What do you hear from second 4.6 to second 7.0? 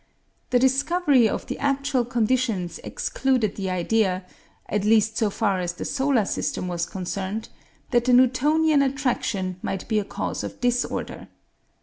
at least so far as the solar system was